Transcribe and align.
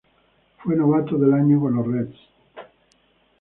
Fue 0.63 0.75
Novato 0.75 1.15
del 1.15 1.31
año 1.31 1.59
con 1.61 1.75
los 1.75 1.85
Reds. 1.85 2.17